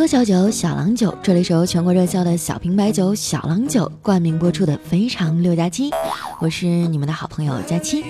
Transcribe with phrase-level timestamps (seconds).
[0.00, 1.14] 喝小酒，小郎酒。
[1.22, 5.90] 这里是由全国热销的小瓶白酒小郎酒冠名播出的《非常六加七》，
[6.38, 8.02] 我是你们的好朋友佳期。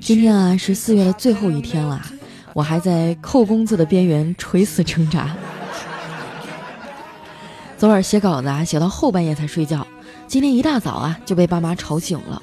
[0.00, 2.00] 今天啊是四月的最后一天了，
[2.54, 5.34] 我还在扣工资的边缘垂死挣扎。
[7.76, 9.84] 昨晚写稿子啊，写到后半夜才睡觉，
[10.28, 12.40] 今天一大早啊就被爸妈吵醒了。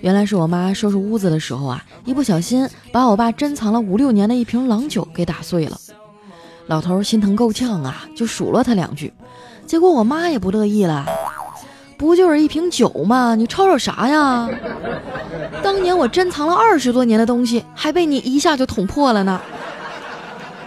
[0.00, 5.76] 原来是我妈收拾屋子的时候啊，一不小心把我爸珍藏了五六年的一瓶郎酒给打碎了。
[6.66, 9.12] 老头心疼够呛啊，就数落他两句。
[9.66, 11.06] 结果我妈也不乐意了，
[11.96, 13.34] 不就是一瓶酒吗？
[13.34, 14.48] 你吵吵啥呀？
[15.62, 19.40] 当年我珍藏了二十多年的东西，还被你一下就捅破了呢。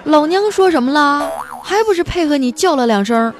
[0.06, 1.30] 老娘说什么了？
[1.62, 3.34] 还不是配合你叫了两声。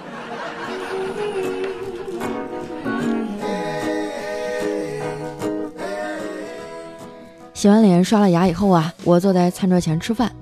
[7.60, 10.34] 洗完脸刷了牙以后啊，我坐在餐桌前吃饭，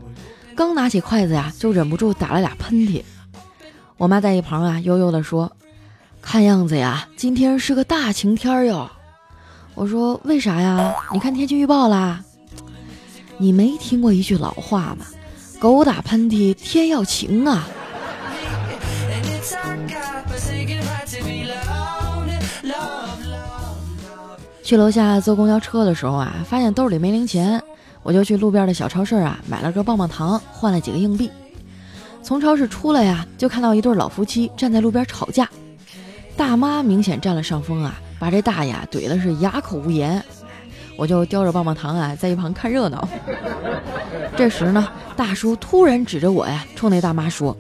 [0.55, 3.01] 刚拿起筷子呀，就忍不住打了俩喷嚏。
[3.97, 5.51] 我妈在一旁啊，悠悠地说
[6.21, 8.87] ：“看样子呀，今天是个大晴天哟。”
[9.73, 10.93] 我说：“为啥呀？
[11.11, 12.23] 你看天气预报啦。”
[13.37, 15.07] 你没听过一句老话吗？
[15.57, 17.67] 狗打喷嚏，天要晴啊。
[24.67, 27.63] 去楼下坐公交车的时候啊，发现兜里没零钱，
[28.03, 31.31] 我就去路边的小超市啊买了根棒棒糖，换了几个硬币。
[32.21, 35.49] 从超市出来呀，就看到一对老夫妻站在路边吵架，
[36.35, 40.21] 大妈明显占了上风啊，把这大爷怼的是哑口无言。
[40.97, 43.07] 我就叼着棒棒糖啊，在一旁看热闹。
[44.35, 47.55] 这时呢，大叔突然指着我呀，冲那大妈说：“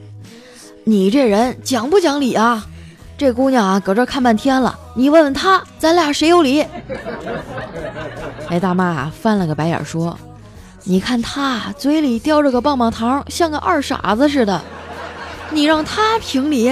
[0.83, 2.67] 你这人讲不讲理啊？”
[3.17, 6.63] 这姑娘啊，搁这看半天了，你问问她，咱俩谁有理？
[8.47, 10.15] 那 大妈，翻了个白眼说
[10.85, 14.61] ：“你看她嘴里叼着个棒棒糖，像个二傻子似的，
[15.49, 16.71] 你让她评理？”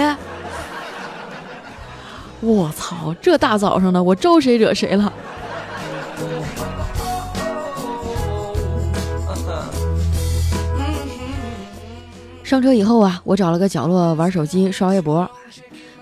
[2.41, 5.11] 我操，这大早上的，我招谁惹谁了？
[12.43, 15.27] 上车以后啊，我找了个角落玩手机、刷微博。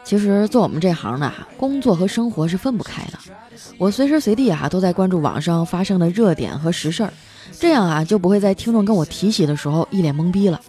[0.04, 3.18] 其实做我们这行的哈，工作和生活是分不开的。
[3.78, 7.14] 我随时随地啊都在关注网上发生的热点和实事儿，
[7.60, 10.60] 这样啊就不会在听众跟我提起的时候一脸懵逼了。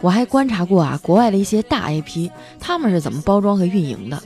[0.00, 4.20] 我还观察过啊国外的一些大 IP，他们是怎么包装和运营的。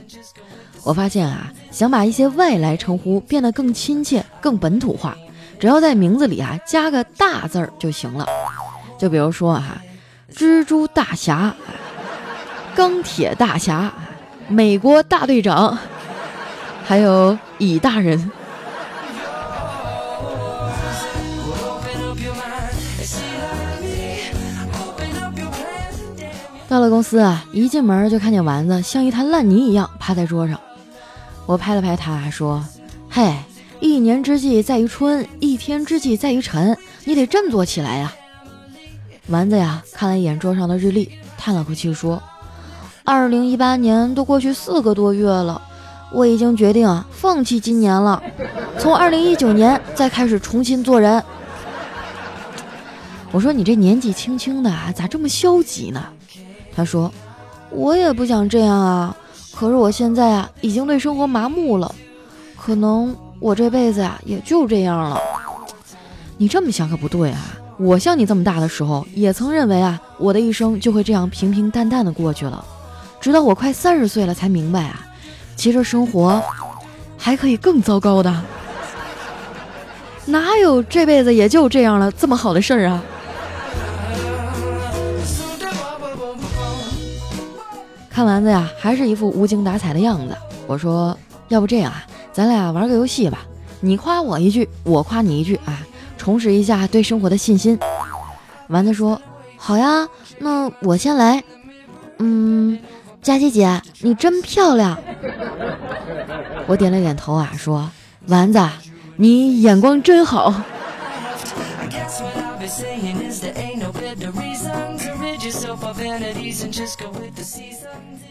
[0.83, 5.17] 我发现啊，想把一些外来称呼变得更亲切、更本土化，
[5.59, 8.25] 只要在名字里啊加个大字儿就行了。
[8.97, 9.81] 就比如说哈，
[10.33, 11.53] 蜘蛛大侠。
[12.75, 13.93] 钢铁大侠，
[14.47, 15.77] 美国大队长，
[16.83, 18.31] 还有乙大人。
[26.67, 30.59] 到了公司啊，一进门就看见丸子像一滩烂泥一样趴在桌上。
[31.45, 32.63] 我拍了拍他，说
[33.09, 33.35] ：“嘿，
[33.79, 38.13] 一年之计在于春，一天之计在于晨，你得振作起来呀。”
[39.27, 42.21] 丸子呀，看了一眼桌上的日历，叹了口气说。
[43.07, 45.61] 二零一八年都过去四个多月了，
[46.11, 48.21] 我已经决定啊放弃今年了，
[48.79, 51.23] 从二零一九年再开始重新做人。
[53.31, 56.03] 我说你这年纪轻轻的啊咋这么消极呢？
[56.75, 57.11] 他说
[57.69, 59.15] 我也不想这样啊，
[59.53, 61.93] 可是我现在啊已经对生活麻木了，
[62.57, 65.19] 可能我这辈子啊也就这样了。
[66.37, 67.39] 你这么想可不对啊，
[67.77, 72.65] 我像你这么大的时候也曾认为啊我的一生就会这样平平淡淡的过去了。
[73.25, 74.99] 直到我快三十岁了，才明白啊，
[75.55, 76.39] 其实生活
[77.17, 78.31] 还可以更糟糕的，
[80.25, 83.03] 哪有这辈子也就这样了这么好的事儿啊？
[88.11, 90.37] 看丸子呀，还是一副无精打采的样子。
[90.67, 93.39] 我说，要不这样啊，咱俩玩个游戏吧，
[93.79, 95.81] 你夸我一句，我夸你一句啊，
[96.15, 97.79] 重拾一下对生活的信心。
[98.67, 99.19] 丸子说，
[99.57, 100.07] 好呀，
[100.37, 101.43] 那我先来，
[102.19, 102.77] 嗯。
[103.25, 104.95] 佳琪姐，你真漂亮。
[106.67, 107.89] 我点了点头啊，说
[108.29, 108.61] ：“丸子，
[109.15, 110.53] 你眼光真好。”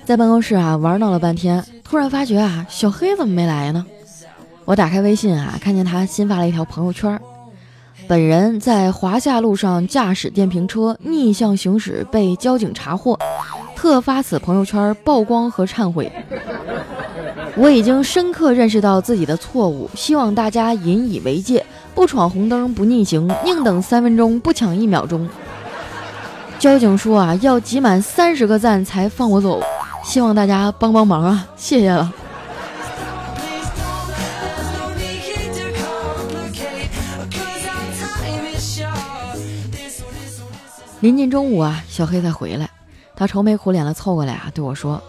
[0.05, 3.85] 在办公室啊玩闹了半天，突然发觉啊，小黑怎么没来呢？
[4.64, 7.20] 我打开微信啊，看见他新发了一条朋友圈
[8.06, 13.19] ：“本人在华夏路上驾驶电瓶车逆向行驶，被交警查获。”
[13.76, 16.11] 特发此朋友圈曝光和忏悔，
[17.56, 25.29] 我已经深刻认识到自己的错误，希望大家引以为戒，不闯红灯，不逆行，宁等三分钟，不抢一秒钟。
[26.59, 29.61] 交警说啊，要集满三十个赞才放我走，
[30.03, 32.11] 希望大家帮帮忙啊，谢谢了。
[41.00, 42.70] 临近中午啊，小黑才回来，
[43.17, 45.03] 他愁眉苦脸的凑过来啊，对我说：“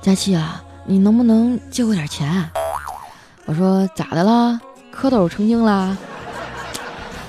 [0.00, 2.48] 佳琪啊，你能不能借我点钱？”
[3.46, 4.60] 我说：“咋的啦？
[4.94, 5.96] 蝌蚪成精啦？”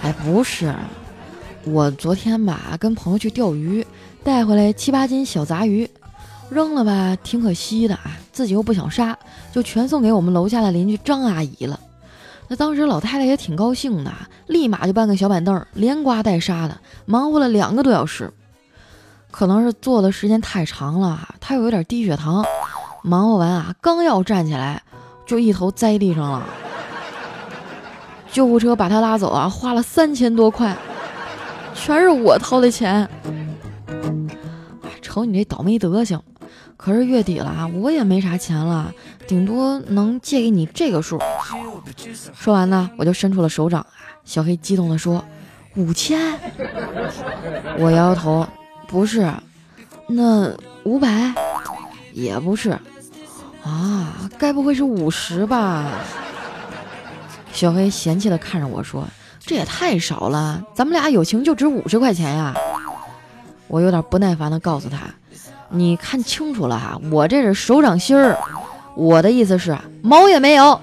[0.04, 0.76] 哎，不是，
[1.64, 3.86] 我昨天吧跟朋友去钓鱼，
[4.24, 5.90] 带回来七八斤小杂鱼，
[6.50, 9.18] 扔了吧挺可惜的啊，自己又不想杀，
[9.52, 11.80] 就全送给我们楼下的邻居张阿姨了。
[12.50, 14.12] 那当时老太太也挺高兴的，
[14.46, 18.32] 立马就搬个小板凳，连刮带杀的，忙活了两个多小时。
[19.34, 22.46] 可能是坐的时间太长了，他又有点低血糖，
[23.02, 24.84] 忙活完啊，刚要站起来，
[25.26, 26.48] 就一头栽地上了。
[28.32, 30.78] 救护车把他拉走啊，花了三千多块，
[31.74, 33.10] 全是我掏的钱。
[35.02, 36.22] 瞅你这倒霉德行！
[36.78, 38.94] 可是月底了啊，我也没啥钱了，
[39.28, 41.20] 顶多能借给你这个数。
[42.36, 43.88] 说完呢，我就伸出了手掌啊。
[44.24, 45.26] 小黑激动地说
[45.76, 46.40] ：“五千。”
[47.80, 48.46] 我摇摇头，
[48.88, 49.32] 不是，
[50.08, 50.54] 那
[50.84, 51.34] 五百
[52.12, 52.78] 也不是
[53.64, 55.86] 啊，该不会是五十吧？
[57.52, 59.08] 小黑嫌弃的看着我说
[59.40, 62.54] ：“这也太少了，咱们俩友情就值五十块钱呀！”
[63.68, 64.98] 我有点不耐烦的告诉他
[65.70, 68.38] ：“你看清楚了哈，我这是手掌心儿，
[68.96, 70.80] 我的意思是毛也没有。”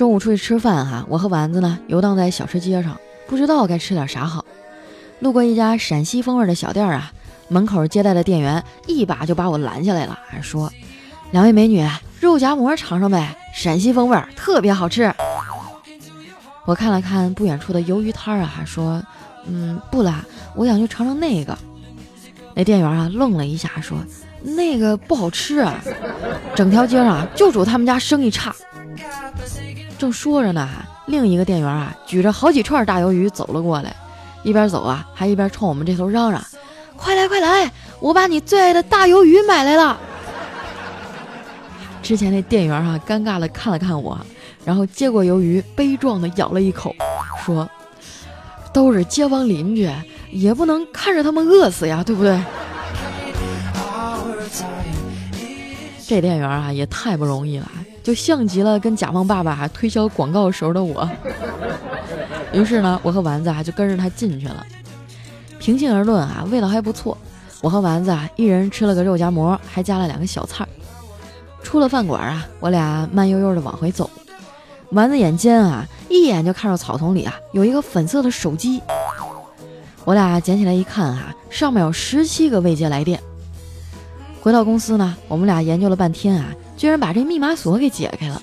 [0.00, 4.42] 中午出去吃饭哈，我和丸子呢游荡在小吃街上，不知道该吃点啥好。
[5.18, 7.12] 路过一家陕西风味的小店啊。
[7.48, 10.72] 门口接待的店员一把就把我拦下来了，还说
[11.32, 11.86] ：“两位美女，
[12.18, 15.12] 肉夹馍尝尝呗，陕西风味特别好吃。”
[16.64, 19.02] 我看了看不远处的鱿鱼摊啊，还说
[19.46, 20.24] ：“嗯，不啦，
[20.56, 21.58] 我想去尝尝那个。”
[22.56, 23.98] 那店员啊愣了一下，说
[24.40, 25.74] ：“那个不好吃啊，
[26.54, 28.56] 整条街上就主他们家生意差。”
[30.00, 30.66] 正说着呢，
[31.04, 33.94] 另一个店员啊举着好几串大鱿鱼走了过来，
[34.42, 36.42] 一边走啊还一边冲我们这头嚷嚷。
[36.96, 37.70] 快来快来！
[38.00, 40.00] 我把你最爱的大鱿鱼买来了。
[42.02, 44.18] 之前那店员哈尴尬的看了看我，
[44.64, 46.96] 然后接过鱿鱼，悲壮的咬了一口，
[47.44, 47.68] 说
[48.72, 49.90] ：“都是街坊邻居，
[50.30, 52.40] 也不能看着他们饿死呀，对不对？”
[56.10, 57.70] 这店员啊也太不容易了，
[58.02, 61.08] 就像极了跟甲方爸爸推销广告时候的我。
[62.52, 64.66] 于是呢，我和丸子啊就跟着他进去了。
[65.60, 67.16] 平心而论啊，味道还不错。
[67.60, 70.66] 我和丸子啊，一人吃了个肉夹馍，还加了两个小菜。
[71.62, 74.10] 出了饭馆啊，我俩慢悠悠的往回走。
[74.90, 78.82] 丸子眼尖啊，一眼就看到草丛里啊有一个粉色的手机。
[80.04, 83.22] 我俩捡起来一看啊，上面有十七个未接来电。
[84.40, 86.46] 回到公司呢，我们俩研究了半天啊，
[86.76, 88.42] 居然把这密码锁给解开了。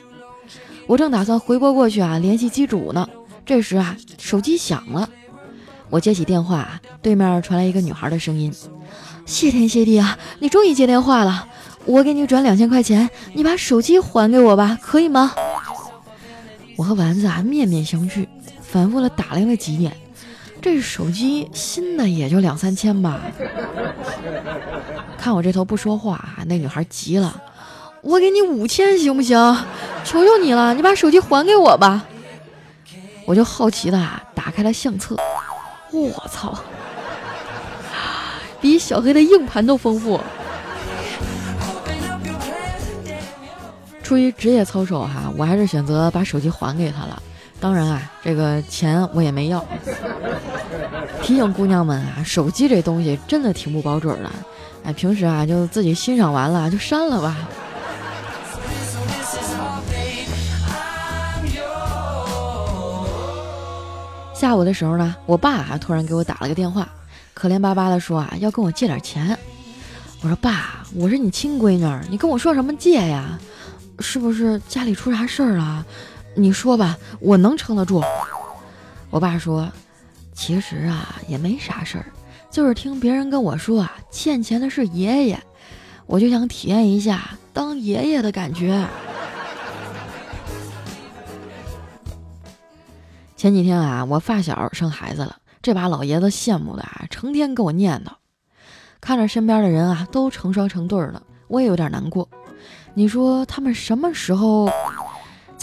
[0.86, 3.10] 我正打算回拨过去啊联系机主呢，
[3.46, 5.10] 这时啊，手机响了。
[5.90, 8.54] 我接起电话，对面传来一个女孩的声音
[9.26, 11.48] ：“谢天谢地啊，你终于接电话了！
[11.86, 15.34] 我给你转两千块钱，你把手机还给我吧，可以吗？”
[16.78, 18.28] 我和丸子啊面面相觑，
[18.62, 19.92] 反复的打量了几眼，
[20.62, 23.22] 这手机新的也就两三千吧。
[25.18, 27.42] 看我这头不说话，那女孩急了
[28.02, 29.38] ：“我给你五千行不行？
[30.04, 32.06] 求求你了，你把手机还给我吧！”
[33.26, 34.00] 我就好奇的
[34.34, 35.18] 打开了相册。
[35.92, 36.58] 我操，
[38.62, 40.20] 比小黑的硬盘都丰富。
[44.02, 47.22] 出于职业操守哈，我还是选择把手机还给他了。
[47.60, 49.66] 当然啊，这个钱我也没要。
[51.24, 54.30] 提醒姑娘们啊，手机这东西真的挺不保准的。
[54.84, 57.36] 哎，平时啊就自己欣赏完了就删了吧。
[64.34, 66.88] 下午的时候呢，我爸啊突然给我打了个电话，
[67.34, 69.38] 可怜巴巴的说啊要跟我借点钱。
[70.22, 73.38] 我说爸，我是你亲闺女，你跟我说什么借呀？
[74.00, 75.84] 是不是家里出啥事儿了？
[76.40, 78.04] 你说吧，我能撑得住。
[79.10, 79.68] 我爸说，
[80.34, 82.06] 其实啊也没啥事儿，
[82.52, 85.40] 就是听别人跟我说啊欠钱的是爷爷，
[86.06, 88.86] 我就想体验一下当爷爷的感觉。
[93.36, 98.12] 前几天啊，我发小生孩子了，这把老爷子羡慕的啊，成天跟我念叨。
[99.02, 102.30] 看着身边的人啊，都成双成对了，我也有点难过。
[102.94, 104.70] 你说他们什么时候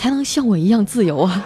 [0.04, 1.42] 才能像我一样自由啊！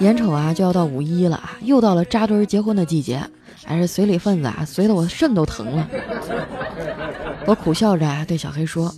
[0.00, 3.22] 眼瞅啊就要到五一了啊，又到了扎堆结婚的季节，
[3.64, 5.88] 还是随礼份子啊，随的我肾都疼了。
[7.46, 8.92] 我苦笑着啊对小黑说：“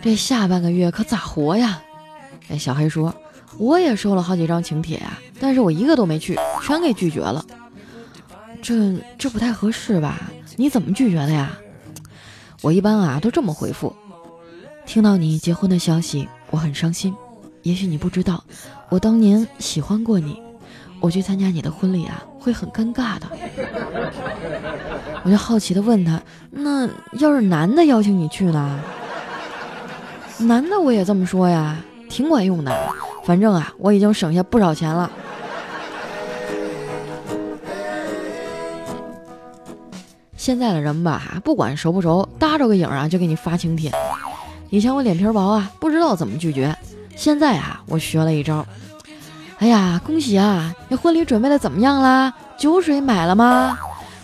[0.00, 1.82] 这下半个月可咋活呀？”
[2.48, 3.12] 哎，小黑说
[3.58, 7.44] ：“我也收了好几张请帖呀，但是我一个都没去，全给拒绝了。
[8.62, 10.30] 这这不太合适吧？
[10.54, 11.58] 你怎么拒绝的呀？”
[12.62, 13.94] 我一般啊都这么回复：
[14.84, 17.14] 听到你结婚的消息，我很伤心。
[17.62, 18.42] 也许你不知道，
[18.88, 20.40] 我当年喜欢过你。
[20.98, 23.26] 我去参加你的婚礼啊，会很尴尬的。
[25.22, 26.20] 我就好奇的问他：
[26.50, 28.80] 那要是男的邀请你去呢？
[30.38, 31.76] 男的我也这么说呀，
[32.08, 32.74] 挺管用的。
[33.24, 35.10] 反正啊，我已经省下不少钱了。
[40.46, 43.90] 现在的人吧，不管熟不熟，搭着个影啊就给你发请帖。
[44.70, 46.72] 以前我脸皮薄啊，不知道怎么拒绝。
[47.16, 48.64] 现在啊，我学了一招。
[49.58, 50.72] 哎呀，恭喜啊！
[50.86, 52.32] 你婚礼准备的怎么样啦？
[52.56, 53.76] 酒水买了吗？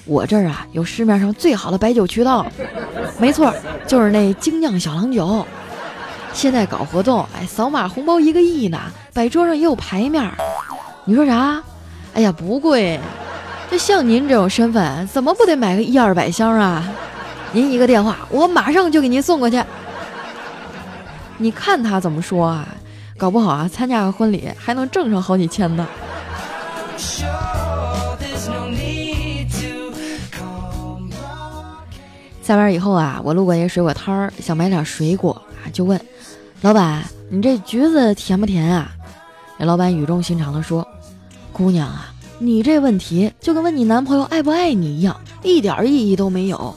[0.04, 2.46] 我这儿啊有市面上最好的白酒渠道，
[3.18, 3.52] 没错，
[3.88, 5.44] 就是那精酿小郎酒。
[6.32, 8.78] 现在搞活动，哎，扫码红包一个亿呢，
[9.12, 10.24] 摆桌上也有牌面。
[11.04, 11.60] 你说啥？
[12.14, 13.00] 哎呀，不贵。
[13.72, 16.86] 这像您这种身份，怎么不得买个一二百箱啊？
[17.52, 19.64] 您一个电话，我马上就给您送过去。
[21.38, 22.68] 你看他怎么说啊？
[23.16, 25.88] 搞不好啊，参加个婚礼还能挣上好几千呢。
[32.42, 35.32] 下班以后啊，我路过一个水果摊儿，想买点水果
[35.64, 35.98] 啊，就问
[36.60, 37.02] 老板
[37.32, 38.92] ：“你这橘子甜不甜啊？”
[39.56, 40.86] 那老板语重心长地说
[41.54, 42.11] ：“姑娘啊。”
[42.42, 46.74] 你这问题就跟问你男朋友爱不爱你一样，一点意义都没有。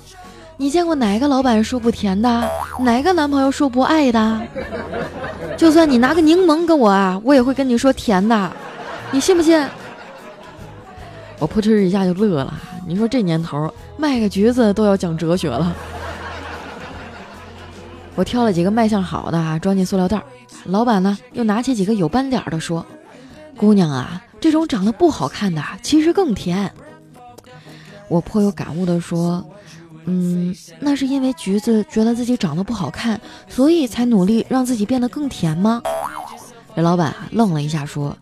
[0.58, 2.48] 你见过哪个老板说不甜的？
[2.82, 4.42] 哪个男朋友说不爱的？
[5.58, 8.52] 就算你拿个柠檬跟我啊，我也会跟你说甜的。
[9.10, 9.68] 你信不信？
[11.40, 12.54] 我扑哧一下就乐了。
[12.86, 15.76] 你说这年头卖个橘子都要讲哲学了。
[18.14, 20.22] 我挑了几个卖相好的啊装进塑料袋，
[20.66, 22.86] 老板呢又拿起几个有斑点的说
[23.58, 26.72] ：“姑娘啊。”这种长得不好看的，其实更甜。
[28.08, 29.44] 我颇有感悟的说
[30.06, 35.82] ：“嗯，那是因为橘子觉得自己长得不好看，所以才努力让自己变得更甜吗？”
[36.75, 38.16] 这老板愣了一下说：“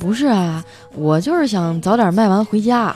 [0.00, 0.64] 不是啊，
[0.96, 2.92] 我就是想早点卖完回家。”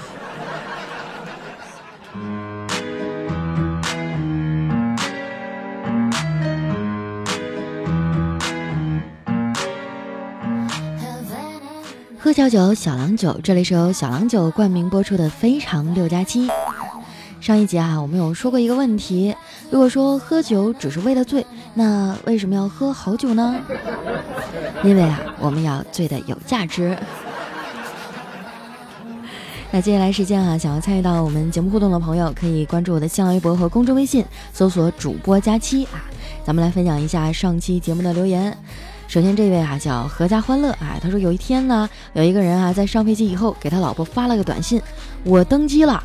[12.33, 16.47] 小酒，小郎酒，这里是由小郎酒冠名播出的《非常六加七》。
[17.43, 19.35] 上一集啊，我们有说过一个问题：
[19.71, 23.55] 如果说喝酒只是为了醉，那为什么要喝好酒呢？
[24.83, 26.97] 因为啊，我们要醉的有价值。
[29.71, 34.25] 那接下来时间啊，想要参与到我们节目互动的朋友，可以关注我的新浪微博和公众微信，
[34.55, 36.01] 搜索主播佳期啊。
[36.45, 38.57] 咱们来分享一下上期节目的留言。
[39.13, 44.81] 首先，这位啊叫阖家欢乐，哎，他说有一天呢，有一个人啊在上飞机以后给他老婆发了个短信，
[45.23, 46.03] 我登机了，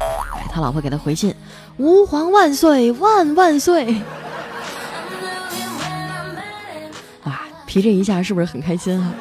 [0.52, 1.34] 他老婆给他回信，
[1.78, 3.96] 吾皇万岁万万岁，
[7.24, 9.14] 哇， 皮这一下是不是很开心啊？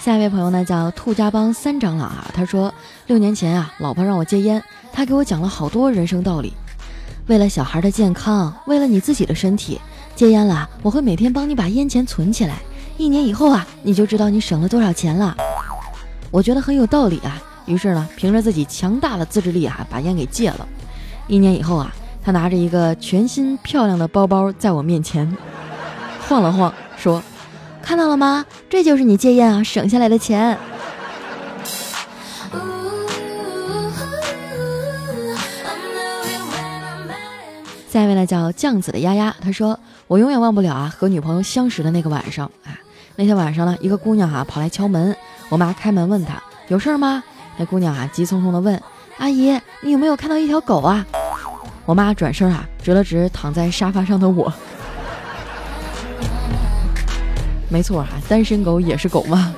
[0.00, 2.72] 下一位朋友呢叫兔家帮三长老啊，他说
[3.06, 6.54] 六年前啊，老婆让我戒烟，他给我讲了好多人生道理。
[7.28, 9.78] 为了小孩的健康，为了你自己的身体，
[10.16, 12.56] 戒烟了，我会每天帮你把烟钱存起来。
[12.96, 15.36] 一年以后啊，你就知道你省了多少钱了。
[16.30, 20.66] 我觉得很有道理啊，于是呢，凭着自己强大的自制力啊，把烟给戒了。
[21.26, 21.92] 一年以后啊，
[22.24, 25.30] 他拿着一个全新漂亮的包包在我面前
[26.26, 27.22] 晃了晃，说
[27.82, 28.46] ：“看到了吗？
[28.70, 30.56] 这就是你戒烟啊省下来的钱。”
[37.98, 39.76] 下一位呢叫酱子的丫丫，他说
[40.06, 42.78] 我永远忘不了啊和女朋友相识的那个晚上啊。
[43.16, 45.16] 那天晚上呢，一个姑娘哈跑来敲门，
[45.48, 47.24] 我妈开门问她有事儿吗？
[47.56, 48.80] 那姑娘啊急匆匆的问
[49.16, 51.04] 阿姨你有没有看到一条狗啊？
[51.86, 54.52] 我妈转身啊指了指躺在沙发上的我，
[57.68, 59.52] 没错啊，单身狗也是狗吗？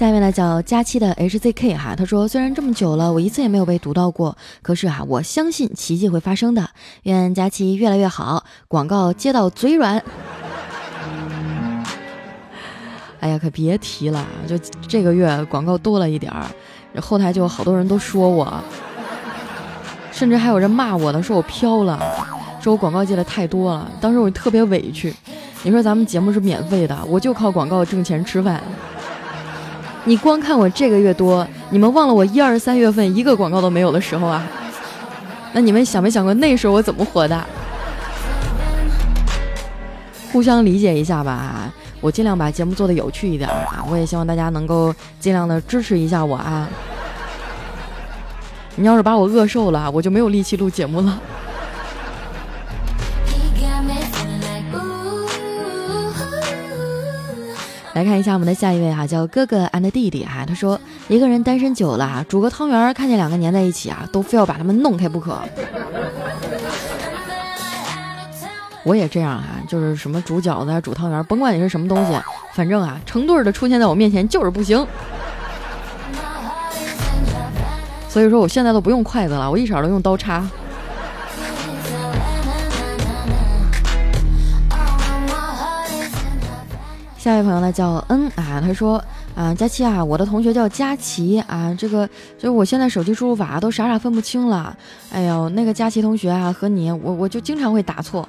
[0.00, 6.70] 下面呢叫佳期的 HZK 哈，他说虽然这么久了，我一次也没有被读到过，可是啊，我相信奇迹会发生的。
[7.02, 10.02] 愿佳期越来越好，广告接到嘴软。
[13.20, 14.56] 哎呀，可别提了，就
[14.88, 16.46] 这个月广告多了一点儿，
[16.98, 18.58] 后台就好多人都说我，
[20.12, 22.00] 甚至还有人骂我的，说我飘了，
[22.62, 23.92] 说我广告接的太多了。
[24.00, 25.14] 当时我特别委屈。
[25.62, 28.62] 你说咱们节目是免费的，我就靠广告挣钱吃饭。
[30.04, 34.42] 你光看我这个月多，你们忘了我一二三月份一个广告都没有的时候啊？
[35.52, 37.44] 那你们想没想过那时候我怎么活的？
[40.32, 43.84] 互相理解一下吧，我尽量把节目做的有趣一点啊！
[43.90, 46.68] 我也希望大家能够尽量的支持一下我啊！
[48.76, 51.20] 你要是把我饿瘦了，我就没有力气录节目了。
[58.00, 60.42] 来看一下我们的下一位哈，叫哥哥 and 弟弟哈。
[60.46, 65.38] 他说，一个人单身久了，煮个汤圆，看见两个粘在一起啊，都非要把他们弄开不可。
[68.84, 72.18] 我也这样哈，就是什么煮饺子啊、煮汤圆，甭管你是什么东西，
[72.54, 74.86] 反正啊，成对的出现在我面前就是不行。
[78.08, 80.42] 所以说，我现在都不用筷子了，我一勺都用刀叉。
[87.20, 88.96] 下一位朋友呢叫恩啊，他说
[89.34, 92.06] 啊，佳期啊，我的同学叫佳琪啊，这个
[92.38, 94.74] 就是我现在手机输入法都傻傻分不清了。
[95.12, 98.26] 哎呦，那个佳琪同学啊，和你我我就经常会打错。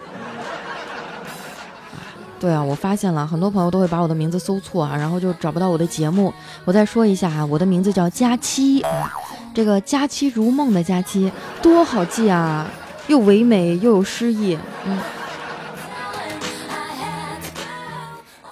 [2.37, 6.33] 对啊，我发现了很多朋友都会把我的名字搜错啊，然后就找不到我的节目。
[6.65, 9.09] 我再说一下啊，我的名字叫佳期啊，
[9.53, 11.31] 这个佳期如梦的佳期
[11.61, 12.67] 多好记啊，
[13.07, 14.99] 又唯美又有诗意，嗯。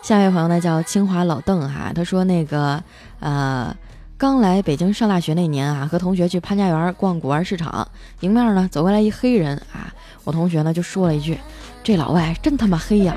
[0.09, 2.83] 下一位朋友呢叫清华老邓哈，他说那个
[3.19, 3.71] 呃
[4.17, 7.87] 刚来北京上大学那年啊，和同学去潘家园逛古玩市场，
[8.21, 11.37] 迎面呢走过来一黑人啊，我同学呢就说了一句
[11.85, 13.15] ：“这老外真他妈黑呀！”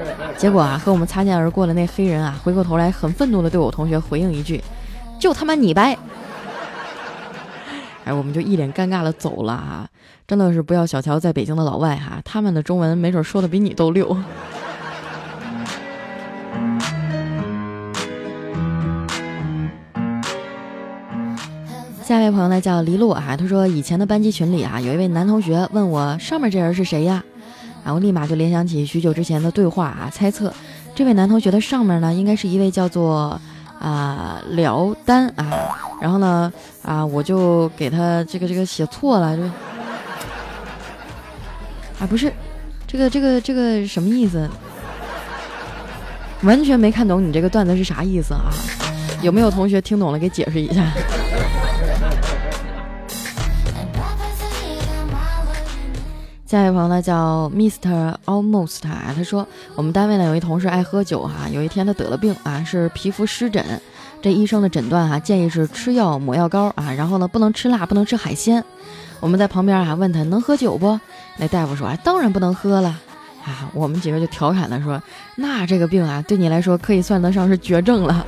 [0.36, 4.62] 结果啊和我们擦肩而过的那黑人啊，回过头来很愤怒的对我同学回应一句
[5.18, 5.96] ：“就他妈你白！”
[8.04, 9.88] 哎，我们就一脸尴尬的走了啊！
[10.28, 14.14] 真的是不要小瞧在北京的老外哈，他们的中文没准说的比你都溜。
[22.06, 27.20] 下一位朋友呢叫黎洛啊，他说以前的班级群里啊，有一位男同学问我上面这人是谁呀？
[27.84, 30.54] 然后立马就联想起许久之前的对话啊，猜测
[30.94, 33.40] 这位男同学的上面呢，应该是一位叫做
[33.80, 35.50] 啊辽丹啊。
[36.00, 39.42] 然后呢啊，我就给他这个这个写错了，就
[41.98, 42.32] 啊不是
[42.86, 44.48] 这个这个这个什么意思？
[46.42, 48.54] 完全没看懂你这个段子是啥意思啊？
[49.22, 50.84] 有没有同学听懂了给解释一下？
[56.46, 63.64] 下一位朋友呢叫 Mister Almost 啊，他说我们单位呢有一同事爱喝酒哈，有一天他得了病啊，是皮肤湿疹，
[64.22, 68.64] 这医生的诊断哈建议是吃药抹药膏啊，然后呢不能吃辣，不能吃海鲜。
[69.18, 71.00] 我们在旁边啊问他能喝酒不？
[71.36, 72.90] 那大夫说啊当然不能喝了
[73.44, 73.68] 啊。
[73.74, 75.02] 我们几个就调侃他说，
[75.34, 78.24] 那这个病啊对你来说可以算得上是绝症了。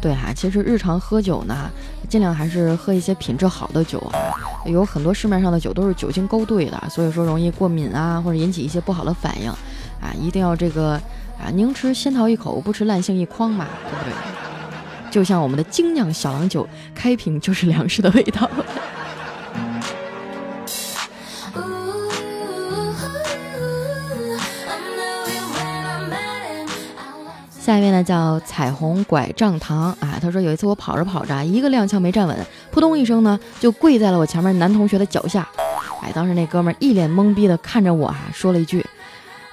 [0.00, 1.68] 对哈，其实日常喝酒呢，
[2.08, 4.18] 尽量还是喝一些品质好的酒啊。
[4.64, 10.12] 有很多市面上的酒都是酒精勾兑的，所以说容易过敏啊，或者引起一些不好的反应啊。
[10.20, 10.92] 一定要这个
[11.38, 14.12] 啊，宁吃仙桃一口，不吃烂杏一筐嘛，对不对？
[15.10, 18.50] 就像我们的精酿小郎酒，开瓶就是粮食的味道。
[27.96, 32.36] 那叫彩虹拐杖糖啊，他说有一次我跑着跑着，一个踉跄没站稳，
[32.70, 35.48] 扑通一声呢就跪在了我前面男同学的脚下。
[36.02, 38.84] 哎，当时那哥们一脸懵逼的看着我啊，说了一句：“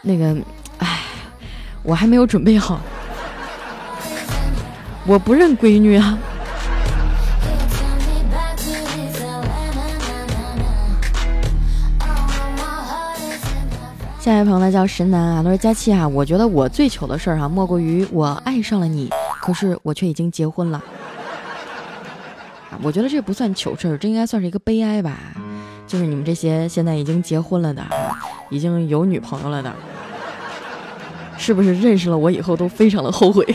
[0.04, 0.36] 那个，
[0.80, 1.00] 哎，
[1.84, 2.82] 我还没有准备好，
[5.08, 6.20] 我不认闺女啊。”
[14.24, 19.10] 下一位朋友呢叫神男啊，他说佳期啊，我觉得我最糗的事儿哈，莫过于我爱上了你，
[19.42, 20.82] 可是我却已经结婚了。
[22.72, 25.18] 啊，我觉得这不算糗事儿，这应该算是一个悲哀吧。
[25.86, 27.86] 就是你们这些现在已经结婚了的，
[28.50, 29.74] 已经有女朋友了的，
[31.38, 33.46] 是不是认识了我以后都非常的后悔？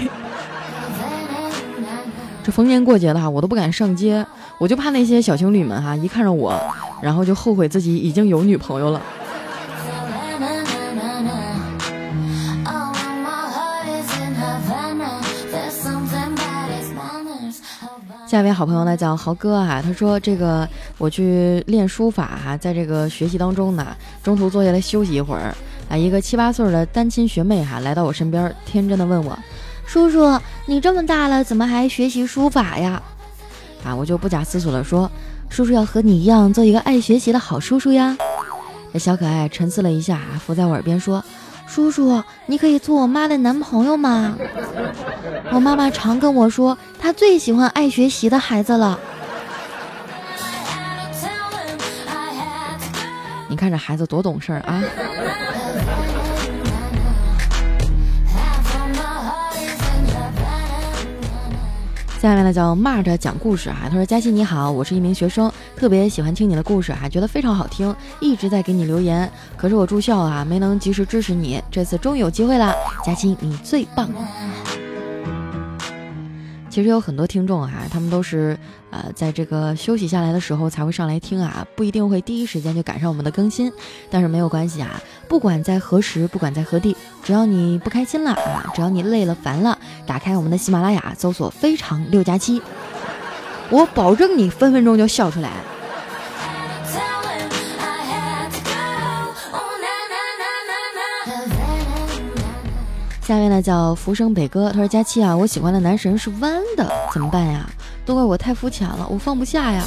[2.44, 4.26] 这逢年过节的哈，我都不敢上街，
[4.58, 6.52] 我就怕那些小情侣们哈，一看着我，
[7.00, 9.00] 然后就后悔自己已经有女朋友了。
[18.28, 25.54] 下一位好朋友呢叫豪哥啊，他说这个我去练书法哈，在这个学习当中呢，中途坐下来休息一会儿
[25.88, 29.38] 啊，一个七八岁的单亲学妹哈来到我身边，天真的问我，
[29.86, 33.02] 叔叔你这么大了，怎么还学习书法呀？
[33.82, 35.10] 啊，我就不假思索的说，
[35.48, 38.14] 叔叔要和你一样做一个爱学习的好叔叔呀。
[38.92, 41.24] 这小可爱沉思了一下，伏在我耳边说。
[41.68, 44.34] 叔叔，你可以做我妈的男朋友吗？
[45.52, 48.98] 我妈妈常跟我说，她最喜欢爱学习的孩子了。
[53.48, 54.82] 你看这孩子多懂事儿啊！
[62.20, 74.10] 下面呢叫骂着讲故事哈，他说佳欣你好，我是一名学生，特别喜欢听你的故事哈，觉得非常好听，一直在给你留言，可是我住校啊，没能及时支持你，这次终于有机会了，佳欣你最棒。
[76.78, 78.56] 其实有很多听众啊，他们都是
[78.92, 83.72] 呃，在这个休息下来的时候才会上来听啊，不一定会第一时间就赶上我们的更新，
[84.08, 92.62] 但是没有关系啊，不管在何时，不管在何地，只要你不开心了啊，只要你累了烦了，打开我们的喜马拉雅，搜索“非常六加七”，
[93.70, 95.50] 我保证你分分钟就笑出来。
[103.28, 107.68] 下面呢叫浮生北哥，他说佳期啊，我喜欢的男神是弯的，怎么办呀？
[108.06, 109.84] 都怪我太肤浅了，我放不下呀。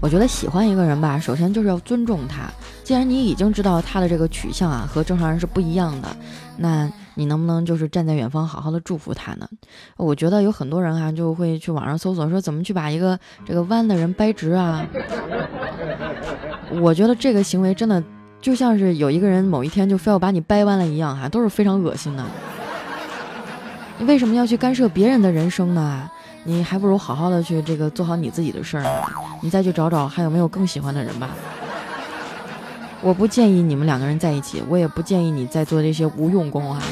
[0.00, 2.50] 我觉得喜欢一个人吧，首先就是要尊重他。
[2.82, 6.08] 既然你已经知道他的这个取向啊和正常人是不一样的，
[6.56, 9.48] 那你能不能就是站在远方好好的祝福他呢？
[9.96, 14.84] 我觉得有很多人啊就会去网上搜索说怎么去把一个这个弯的人掰直啊。
[16.82, 18.02] 我觉得这个行为真的。
[18.40, 22.24] 就像是有一个人某一天就非要把你掰弯了一样，哈，都是非常恶心的。
[23.98, 26.10] 你为什么要去干涉别人的人生呢？
[26.42, 28.84] 你还不如好好的去这个做好你自己的事儿。
[29.42, 31.28] 你再去找找还有没有更喜欢的人吧。
[33.02, 36.82] 我不建议你们两个人在一起，我也不建议你再做这些无用功啊。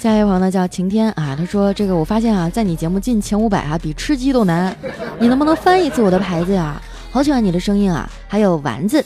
[0.00, 4.72] 下一位朋友呢叫晴天啊，他说这个我发现啊，在你节目进前五百啊，比吃鸡都难。
[5.18, 6.80] 你能不能翻一次我的牌子呀？
[7.10, 8.08] 好喜欢你的声音啊！
[8.28, 9.04] 还有丸子，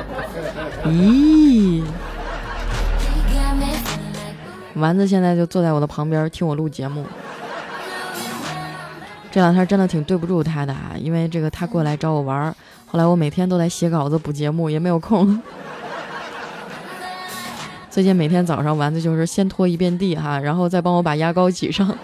[0.84, 1.82] 咦，
[4.74, 7.06] 丸子现在就坐在我的旁边听我录节目。
[9.30, 15.40] 这两天真的挺对不住他的啊，因为这个他过来找我玩，后来我每天都在写稿子补节目，也没有空。
[17.94, 21.96] 最近每天早上，丸子就是先拖一遍地哈，然后再帮我把牙膏挤上，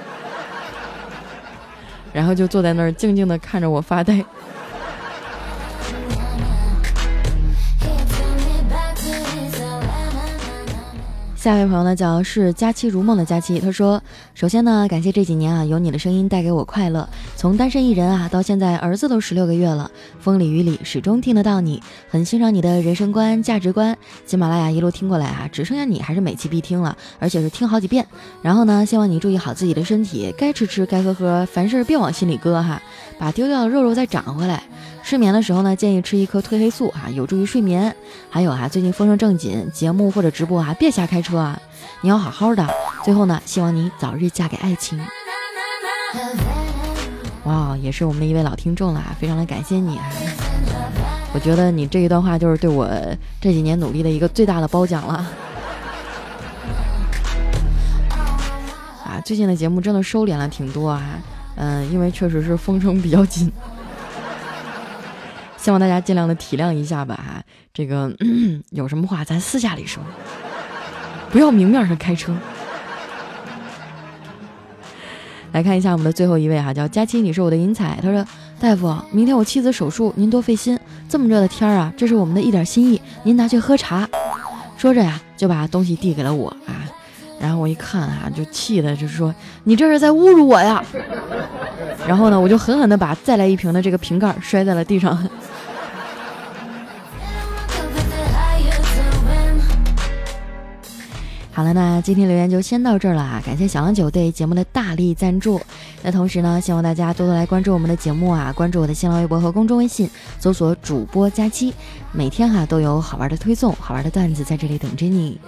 [2.14, 4.24] 然后就坐在那儿静静的看着我发呆。
[11.40, 13.59] 下一位朋友呢，叫是佳期如梦的佳期。
[13.59, 14.03] 他说
[14.37, 17.09] ：“首先呢，感谢这几年啊，有你的声音带给我快乐。
[17.35, 23.96] 从单身一人啊，到现在儿子都十六个月了，风里雨里始终听得到你，很欣赏你的人生观、价值观。
[24.26, 28.07] 喜马拉雅一路听过来啊，只剩下你还是每期必听了，而且是听好几遍。
[28.42, 32.83] 然后呢，希望你注意好自己的身体，该吃吃，该喝喝，凡事别往心里搁哈，
[33.18, 34.62] 把丢掉的肉肉再长回来。”
[35.11, 37.92] 失眠的时候呢，建议吃一颗褪黑素啊，有助于睡眠。
[38.31, 41.61] 还有啊，最近风声正紧，节目或者直播啊，别瞎开车啊，
[42.01, 42.64] 你要好好的。
[43.03, 45.01] 最后呢，希望你早日嫁给爱情。
[47.42, 50.05] 哇，也是我们的一位老听众了，非常的感谢你啊！
[51.35, 52.88] 我觉得你这一段话就是对我
[53.40, 55.14] 这几年努力的一个最大的褒奖了。
[59.05, 61.03] 啊，最近的节目真的收敛了挺多啊，
[61.57, 63.53] 嗯，因为确实是风声比较紧。
[65.61, 67.42] 希望大家尽量的体谅一下吧，哈，
[67.75, 68.11] 这个
[68.73, 70.03] 有什么话咱私下里说，
[71.31, 72.35] 不要明面上开车。
[75.53, 77.99] 来看一下我们的最后一位哈，叫佳期，你是我的银彩。
[78.01, 78.25] 他说
[78.59, 80.79] ：“大夫，明天我妻子手术，您多费心。
[81.09, 84.09] 这么热的天儿啊，这是我们的一点心意，您拿去喝茶。”
[84.79, 86.88] 说着呀，就把东西递给了我啊。
[87.38, 90.83] 然后我一看啊，就气的，就是说你这是在侮辱我呀。
[92.07, 95.18] 然后呢，我就狠狠的把再来一瓶的这个瓶盖摔在了地上。
[101.52, 103.42] 好了，那今天留言就先到这儿了啊！
[103.44, 105.60] 感谢小郎酒对节目的大力赞助。
[106.02, 110.08] 那同时呢，希望大家多多来关注我们的节目啊，关注我的新浪微博和公众微信，
[110.38, 111.74] 搜索主播佳期，
[112.12, 115.38] 每天哈都有好玩的推送、好玩的段子在这里等着你。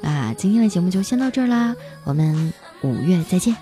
[0.00, 3.54] 那今天的节目就先到这儿啦，我们五月再见。